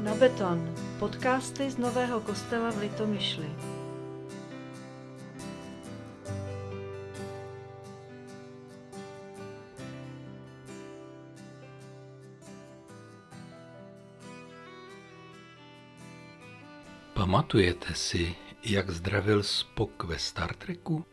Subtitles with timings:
[0.00, 0.74] Na beton.
[0.98, 3.50] Podcasty z Nového kostela v Litomyšli.
[17.14, 21.04] Pamatujete si, jak zdravil Spock ve Star Treku?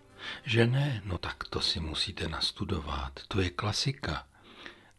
[0.43, 1.01] Že ne?
[1.05, 3.19] No tak to si musíte nastudovat.
[3.27, 4.27] To je klasika.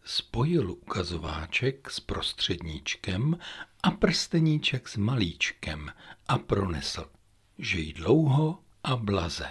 [0.04, 3.38] Spojil ukazováček s prostředníčkem
[3.82, 5.92] a prsteníček s malíčkem
[6.28, 7.10] a pronesl.
[7.58, 9.48] Žij dlouho a blaze.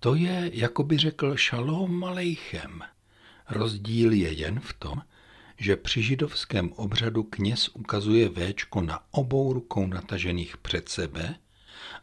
[0.00, 2.82] To je, jako by řekl šalom alejchem.
[3.50, 5.02] Rozdíl je jen v tom,
[5.58, 11.34] že při židovském obřadu kněz ukazuje véčko na obou rukou natažených před sebe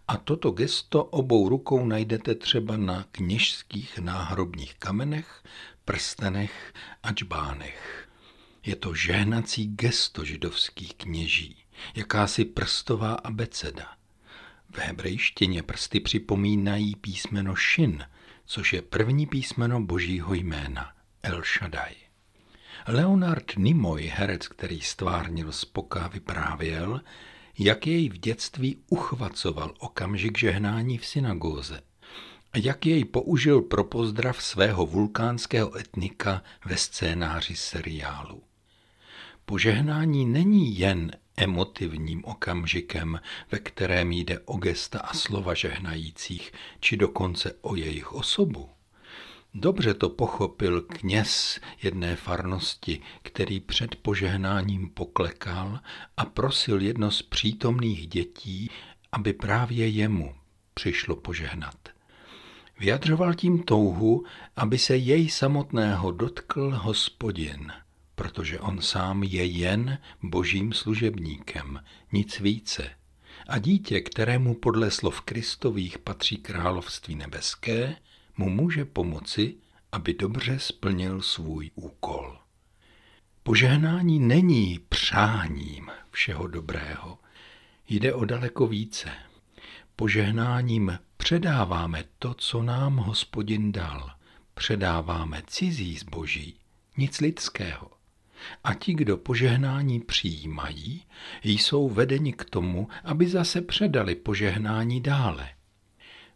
[0.10, 5.44] a toto gesto obou rukou najdete třeba na kněžských náhrobních kamenech,
[5.86, 8.10] prstenech a čbánech.
[8.66, 11.56] Je to žehnací gesto židovských kněží,
[11.96, 13.88] jakási prstová abeceda.
[14.70, 18.06] V hebrejštině prsty připomínají písmeno Shin,
[18.46, 20.92] což je první písmeno božího jména
[21.24, 21.96] El Shaddai.
[22.88, 27.02] Leonard Nimoy, herec, který stvárnil Spoka, vyprávěl,
[27.60, 31.82] jak jej v dětství uchvacoval okamžik žehnání v synagóze
[32.54, 38.44] a jak jej použil pro pozdrav svého vulkánského etnika ve scénáři seriálu.
[39.46, 43.20] Požehnání není jen emotivním okamžikem,
[43.52, 48.70] ve kterém jde o gesta a slova žehnajících, či dokonce o jejich osobu.
[49.54, 55.80] Dobře to pochopil kněz jedné farnosti, který před požehnáním poklekal
[56.18, 58.70] a prosil jedno z přítomných dětí,
[59.12, 60.36] aby právě jemu
[60.74, 61.90] přišlo požehnat.
[62.80, 67.72] Vyjadřoval tím touhu, aby se jej samotného dotkl hospodin,
[68.16, 72.90] protože on sám je jen božím služebníkem, nic více.
[73.48, 77.96] A dítě, kterému podle slov Kristových patří království nebeské,
[78.40, 79.56] mu může pomoci,
[79.92, 82.38] aby dobře splnil svůj úkol.
[83.44, 87.18] Požehnání není přáním všeho dobrého.
[87.90, 89.10] Jde o daleko více.
[89.96, 94.12] Požehnáním předáváme to, co nám hospodin dal.
[94.54, 96.56] Předáváme cizí zboží,
[96.98, 97.92] nic lidského.
[98.64, 101.04] A ti, kdo požehnání přijímají,
[101.44, 105.50] jsou vedeni k tomu, aby zase předali požehnání dále–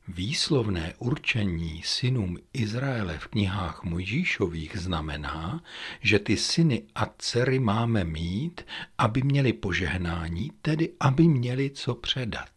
[0.08, 5.64] Výslovné určení synům Izraele v knihách Mojžíšových znamená,
[6.02, 8.66] že ty syny a dcery máme mít,
[8.97, 12.50] aby měli požehnání, tedy aby měli co předat.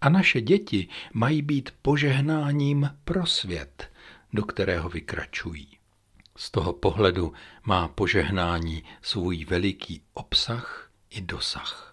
[0.00, 3.90] A naše děti mají být požehnáním pro svět,
[4.32, 5.68] do kterého vykračují.
[6.36, 7.32] Z toho pohledu
[7.64, 11.89] má požehnání svůj veliký obsah i dosah.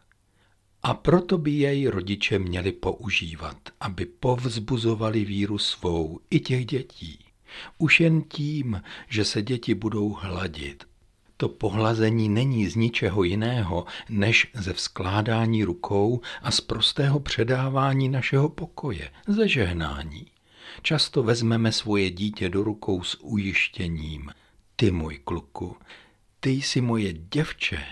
[0.83, 7.19] A proto by jej rodiče měli používat, aby povzbuzovali víru svou i těch dětí.
[7.77, 10.83] Už jen tím, že se děti budou hladit.
[11.37, 18.49] To pohlazení není z ničeho jiného, než ze vzkládání rukou a z prostého předávání našeho
[18.49, 20.25] pokoje, ze žehnání.
[20.81, 24.31] Často vezmeme svoje dítě do rukou s ujištěním.
[24.75, 25.75] Ty, můj kluku,
[26.39, 27.83] ty jsi moje děvče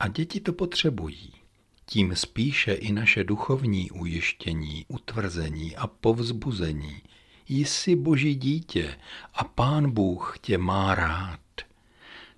[0.00, 1.43] a děti to potřebují
[1.86, 7.02] tím spíše i naše duchovní ujištění, utvrzení a povzbuzení.
[7.48, 8.98] Jsi boží dítě
[9.34, 11.40] a pán Bůh tě má rád.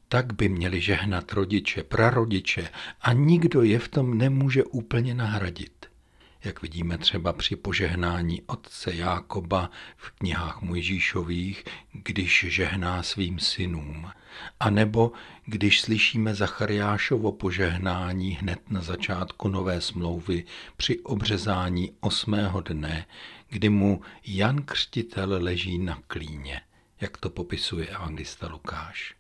[0.09, 2.69] Tak by měli žehnat rodiče, prarodiče
[3.01, 5.87] a nikdo je v tom nemůže úplně nahradit
[6.47, 14.11] jak vidíme třeba při požehnání otce Jákoba v knihách Mojžíšových, když žehná svým synům,
[14.61, 15.13] a nebo
[15.45, 20.45] když slyšíme Zachariášovo požehnání hned na začátku nové smlouvy
[20.77, 23.07] při obřezání osmého dne,
[23.49, 26.61] kdy mu Jan Křtitel leží na klíně,
[27.01, 29.15] jak to popisuje evangelista Lukáš.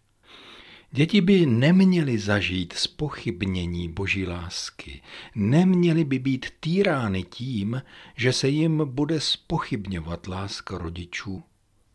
[0.90, 5.02] Děti by neměly zažít spochybnění boží lásky,
[5.34, 7.82] neměly by být týrány tím,
[8.16, 11.42] že se jim bude spochybňovat láska rodičů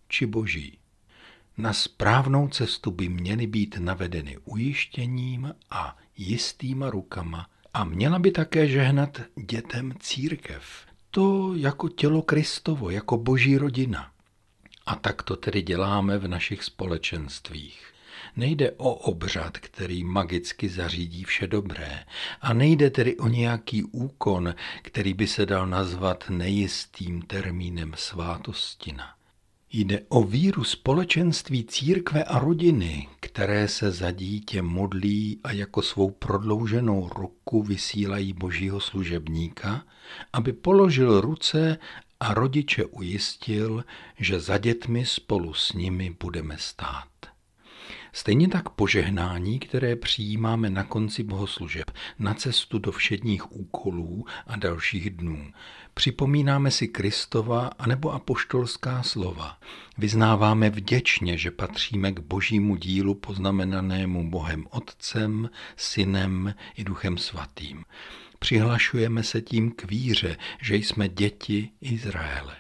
[0.07, 0.80] či boží.
[1.61, 8.67] Na správnou cestu by měly být navedeny ujištěním a jistýma rukama a měla by také
[8.67, 10.63] žehnat dětem církev.
[11.11, 14.11] To jako tělo Kristovo, jako boží rodina.
[14.85, 17.93] A tak to tedy děláme v našich společenstvích.
[18.35, 22.05] Nejde o obřad, který magicky zařídí vše dobré,
[22.41, 29.20] a nejde tedy o nějaký úkon, který by se dal nazvat nejistým termínem svátostina.
[29.73, 36.12] Jde o víru společenství církve a rodiny, které se za dítě modlí a jako svou
[36.12, 39.83] prodlouženou ruku vysílají božího služebníka,
[40.33, 41.77] aby položil ruce
[42.19, 43.85] a rodiče ujistil,
[44.19, 47.30] že za dětmi spolu s nimi budeme stát.
[48.13, 55.09] Stejně tak požehnání, které přijímáme na konci bohoslužeb, na cestu do všedních úkolů a dalších
[55.09, 55.51] dnů.
[55.93, 59.57] Připomínáme si Kristova anebo apoštolská slova.
[59.97, 67.83] Vyznáváme vděčně, že patříme k božímu dílu poznamenanému Bohem Otcem, Synem i Duchem Svatým.
[68.39, 72.55] Přihlašujeme se tím k víře, že jsme děti Izraele.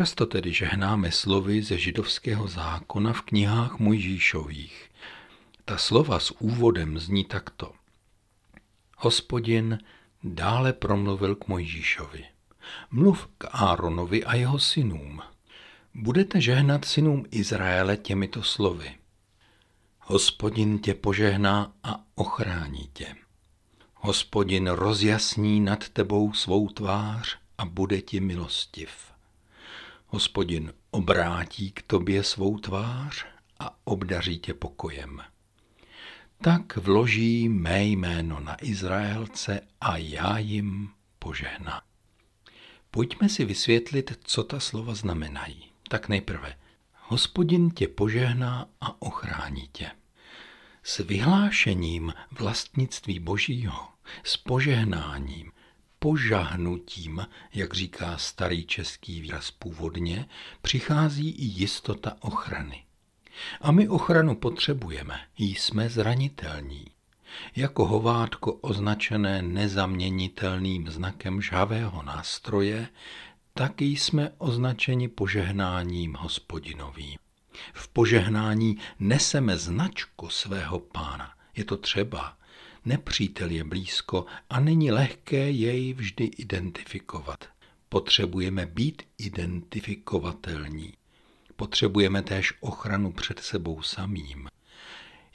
[0.00, 4.90] Často tedy žehnáme slovy ze židovského zákona v knihách Mojžíšových.
[5.64, 7.72] Ta slova s úvodem zní takto.
[8.96, 9.78] Hospodin
[10.24, 12.24] dále promluvil k Mojžíšovi.
[12.90, 15.20] Mluv k Áronovi a jeho synům.
[15.94, 18.96] Budete žehnat synům Izraele těmito slovy.
[20.00, 23.14] Hospodin tě požehná a ochrání tě.
[23.94, 29.09] Hospodin rozjasní nad tebou svou tvář a bude ti milostiv.
[30.12, 33.26] Hospodin obrátí k tobě svou tvář
[33.60, 35.22] a obdaří tě pokojem.
[36.42, 41.82] Tak vloží mé jméno na Izraelce a já jim požehná.
[42.90, 45.64] Pojďme si vysvětlit, co ta slova znamenají.
[45.88, 46.54] Tak nejprve,
[46.94, 49.90] hospodin tě požehná a ochrání tě.
[50.82, 53.88] S vyhlášením vlastnictví božího,
[54.24, 55.52] s požehnáním,
[56.02, 60.28] požahnutím, jak říká starý český výraz původně,
[60.62, 62.84] přichází i jistota ochrany.
[63.60, 66.84] A my ochranu potřebujeme, jsme zranitelní.
[67.56, 72.88] Jako hovátko označené nezaměnitelným znakem žhavého nástroje,
[73.54, 77.18] tak jsme označeni požehnáním hospodinovým.
[77.72, 81.32] V požehnání neseme značku svého pána.
[81.56, 82.36] Je to třeba,
[82.84, 87.44] Nepřítel je blízko a není lehké jej vždy identifikovat.
[87.88, 90.94] Potřebujeme být identifikovatelní.
[91.56, 94.48] Potřebujeme též ochranu před sebou samým.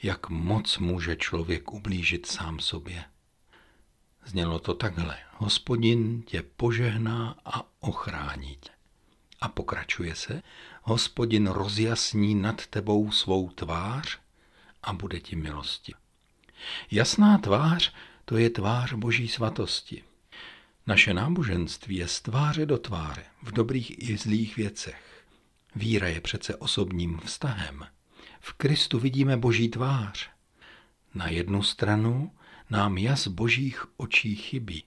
[0.02, 3.04] Jak moc může člověk ublížit sám sobě?
[4.24, 5.18] Znělo to takhle.
[5.32, 8.70] Hospodin tě požehná a ochrání tě.
[9.40, 10.42] A pokračuje se,
[10.82, 14.18] hospodin rozjasní nad tebou svou tvář
[14.82, 15.96] a bude ti milostiv.
[16.90, 17.92] Jasná tvář,
[18.24, 20.04] to je tvář boží svatosti.
[20.86, 25.24] Naše náboženství je z tváře do tváře, v dobrých i zlých věcech.
[25.74, 27.86] Víra je přece osobním vztahem.
[28.40, 30.30] V Kristu vidíme boží tvář.
[31.14, 32.32] Na jednu stranu
[32.70, 34.84] nám jas božích očí chybí,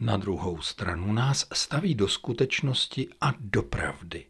[0.00, 4.26] na druhou stranu nás staví do skutečnosti a do pravdy.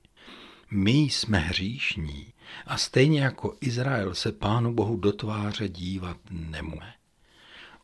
[0.74, 2.32] My jsme hříšní
[2.66, 6.92] a stejně jako Izrael se Pánu Bohu do tváře dívat nemůže.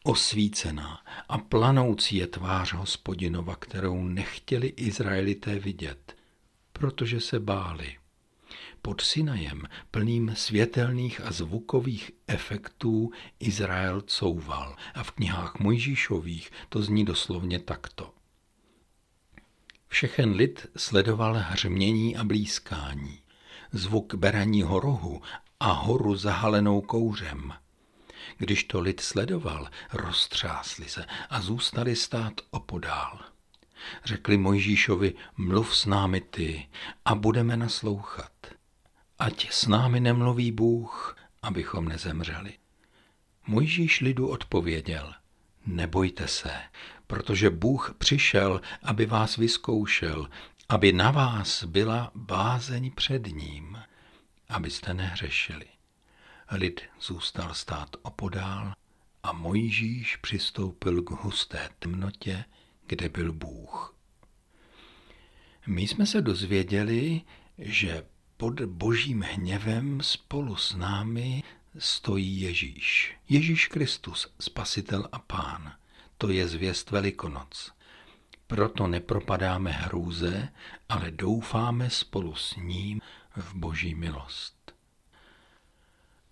[0.05, 6.17] Osvícená a planoucí je tvář hospodinova, kterou nechtěli Izraelité vidět,
[6.73, 7.97] protože se báli.
[8.83, 13.11] Pod Sinajem, plným světelných a zvukových efektů,
[13.41, 18.18] Izrael couval a v knihách Mojžíšových to zní doslovně takto.
[19.89, 23.19] Všechen lid sledoval hřmění a blízkání,
[23.73, 25.23] zvuk beraního rohu
[25.61, 27.53] a horu zahalenou kouřem.
[28.37, 33.21] Když to lid sledoval, roztřásli se a zůstali stát opodál.
[34.05, 36.69] Řekli Mojžíšovi, mluv s námi ty
[37.05, 38.33] a budeme naslouchat.
[39.19, 42.53] Ať s námi nemluví Bůh, abychom nezemřeli.
[43.47, 45.15] Mojžíš lidu odpověděl,
[45.67, 46.53] nebojte se,
[47.09, 50.29] protože Bůh přišel, aby vás vyzkoušel,
[50.69, 53.79] aby na vás byla bázeň před ním,
[54.49, 55.67] abyste nehřešili.
[56.51, 58.73] Lid zůstal stát opodál
[59.23, 62.45] a Mojžíš přistoupil k husté temnotě,
[62.87, 63.95] kde byl Bůh.
[65.67, 67.21] My jsme se dozvěděli,
[67.59, 71.43] že pod božím hněvem spolu s námi
[71.79, 73.17] stojí Ježíš.
[73.29, 75.78] Ježíš Kristus, spasitel a pán.
[76.19, 77.73] To je zvěst Velikonoc.
[78.47, 80.49] Proto nepropadáme hrůze,
[80.89, 83.01] ale doufáme spolu s ním
[83.37, 84.73] v boží milost.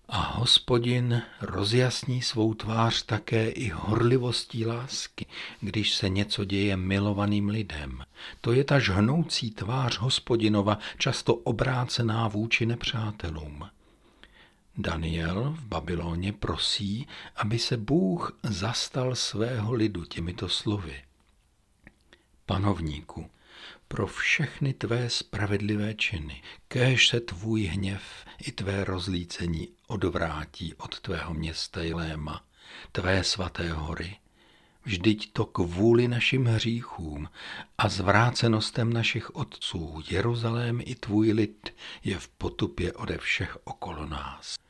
[0.09, 5.25] A hospodin rozjasní svou tvář také i horlivostí lásky,
[5.61, 8.03] když se něco děje milovaným lidem.
[8.41, 13.69] To je ta žhnoucí tvář hospodinova, často obrácená vůči nepřátelům.
[14.79, 21.03] Daniel v Babyloně prosí, aby se Bůh zastal svého lidu těmito slovy.
[22.45, 23.29] Panovníku,
[23.87, 28.01] pro všechny tvé spravedlivé činy, kéž se tvůj hněv
[28.41, 32.45] i tvé rozlícení odvrátí od tvého města Jiléma,
[32.91, 34.17] tvé svaté hory.
[34.83, 37.29] Vždyť to kvůli našim hříchům
[37.77, 44.66] a zvrácenostem našich otců Jeruzalém i tvůj lid je v potupě ode všech okolo nás.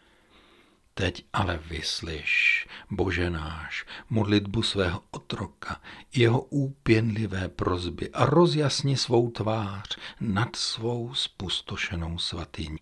[0.98, 5.82] Teď ale vyslyš, Bože náš, modlitbu svého otroka,
[6.14, 12.78] jeho úpěnlivé prozby a rozjasni svou tvář nad svou spustošenou svatyní.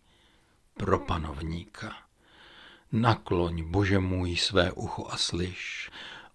[0.74, 1.98] Pro panovníka.
[2.92, 5.92] Nakloň, Bože můj, své ucho a slyš,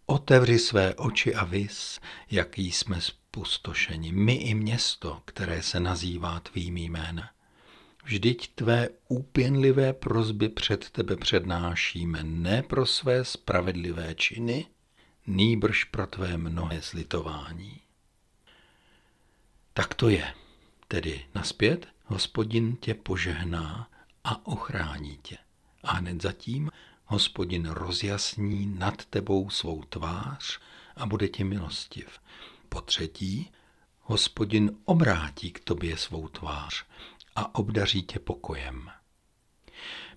[0.07, 6.77] otevři své oči a vys, jaký jsme spustošeni, my i město, které se nazývá tvým
[6.77, 7.40] jménem.
[8.05, 14.67] Vždyť tvé úpěnlivé prozby před tebe přednášíme ne pro své spravedlivé činy,
[15.27, 17.81] nýbrž pro tvé mnohé slitování.
[19.73, 20.35] Tak to je.
[20.89, 23.91] Tedy naspět, hospodin tě požehná
[24.25, 25.39] a ochrání tě.
[25.83, 26.71] A hned zatím
[27.05, 30.61] hospodin rozjasní nad tebou svou tvář
[30.97, 32.21] a bude ti milostiv.
[32.69, 33.51] Po třetí,
[34.01, 36.85] hospodin obrátí k tobě svou tvář
[37.37, 38.91] a obdaří tě pokojem.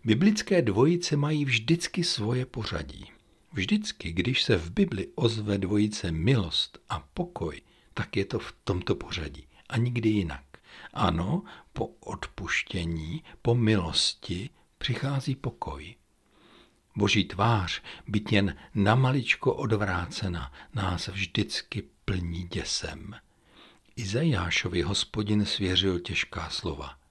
[0.03, 3.11] Biblické dvojice mají vždycky svoje pořadí.
[3.53, 7.61] Vždycky, když se v Bibli ozve dvojice milost a pokoj,
[7.93, 10.43] tak je to v tomto pořadí a nikdy jinak.
[10.93, 11.43] Ano,
[11.73, 15.95] po odpuštění, po milosti přichází pokoj.
[16.95, 23.15] Boží tvář, byt jen na maličko odvrácena, nás vždycky plní děsem.
[23.95, 27.02] Izajášovi hospodin svěřil těžká slova.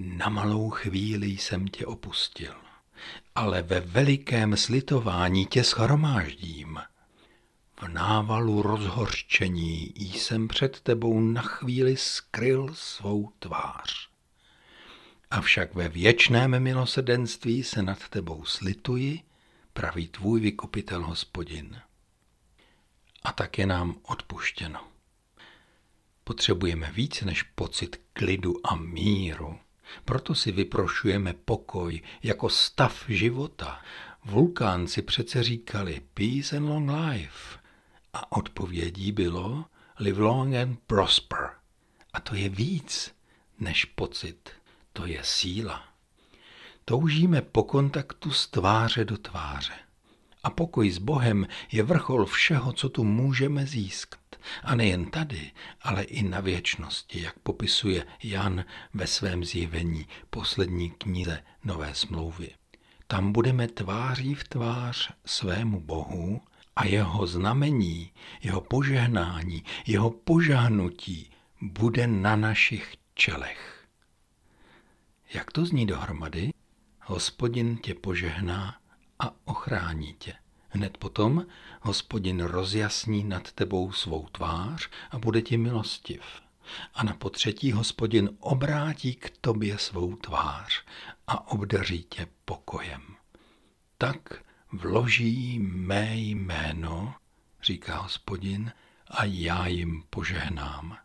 [0.00, 2.54] Na malou chvíli jsem tě opustil,
[3.34, 6.80] ale ve velikém slitování tě schromáždím.
[7.80, 14.08] V návalu rozhorčení jsem před tebou na chvíli skryl svou tvář.
[15.30, 19.20] Avšak ve věčném milosedenství se nad tebou slituji,
[19.72, 21.80] praví tvůj vykupitel hospodin.
[23.22, 24.88] A tak je nám odpuštěno.
[26.24, 29.58] Potřebujeme víc než pocit klidu a míru
[30.04, 33.80] proto si vyprošujeme pokoj jako stav života.
[34.24, 37.58] Vulkánci přece říkali peace and long life.
[38.12, 39.64] A odpovědí bylo
[39.98, 41.50] live long and prosper.
[42.12, 43.14] A to je víc
[43.60, 44.50] než pocit,
[44.92, 45.84] to je síla.
[46.84, 49.72] Toužíme po kontaktu z tváře do tváře.
[50.42, 54.17] A pokoj s Bohem je vrchol všeho, co tu můžeme získat.
[54.62, 55.50] A nejen tady,
[55.82, 58.64] ale i na věčnosti, jak popisuje Jan
[58.94, 62.50] ve svém zjevení poslední knize Nové smlouvy.
[63.06, 66.40] Tam budeme tváří v tvář svému Bohu
[66.76, 71.30] a jeho znamení, jeho požehnání, jeho požahnutí
[71.60, 73.88] bude na našich čelech.
[75.34, 76.50] Jak to zní dohromady?
[77.00, 78.76] Hospodin tě požehná
[79.18, 80.34] a ochrání tě.
[80.68, 81.46] Hned potom
[81.80, 86.22] hospodin rozjasní nad tebou svou tvář a bude ti milostiv.
[86.94, 90.84] A na potřetí hospodin obrátí k tobě svou tvář
[91.26, 93.02] a obdaří tě pokojem.
[93.98, 97.14] Tak vloží mé jméno,
[97.62, 98.72] říká hospodin,
[99.10, 100.96] a já jim požehnám.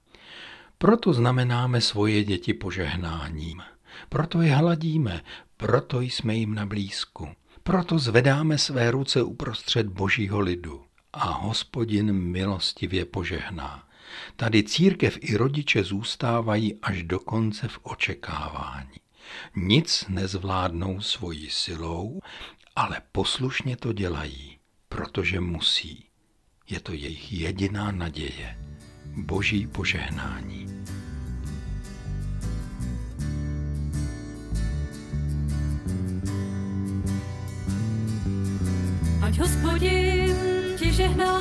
[0.77, 3.63] Proto znamenáme svoje děti požehnáním.
[4.09, 5.21] Proto je hladíme,
[5.57, 7.29] proto jsme jim na blízku.
[7.65, 13.87] Proto zvedáme své ruce uprostřed božího lidu a hospodin milostivě požehná.
[14.35, 18.97] Tady církev i rodiče zůstávají až do konce v očekávání.
[19.55, 22.19] Nic nezvládnou svojí silou,
[22.75, 24.57] ale poslušně to dělají,
[24.89, 26.05] protože musí.
[26.69, 28.57] Je to jejich jediná naděje.
[29.05, 30.65] Boží požehnání.
[39.33, 40.29] Ať hospodin
[40.77, 41.33] ti žehná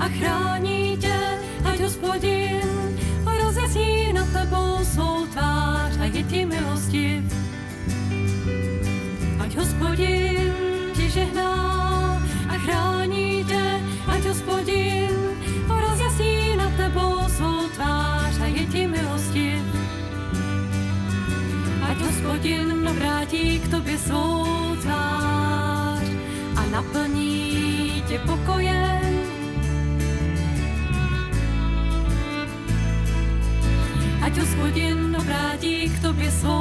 [0.00, 1.20] a chrání tě,
[1.64, 2.96] ať hospodin
[3.44, 7.20] rozesí nad tebou svou tvář a je ti milostiv.
[9.44, 10.56] Ať hospodin
[10.96, 11.52] ti žehná
[12.48, 13.64] a chrání tě,
[14.08, 15.12] ať hospodin
[15.68, 19.60] rozesí nad tebou svou tvář a je ti milostiv.
[21.84, 24.35] Ať hospodin navrátí k tobě svou
[28.16, 29.16] naplní tě pokojem.
[34.22, 36.55] Ať hospodin obrátí k tobě svou